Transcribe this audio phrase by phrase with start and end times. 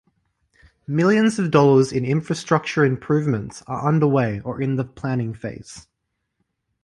[0.87, 5.85] Millions of dollars in infrastructure improvements are underway or in the planning phase.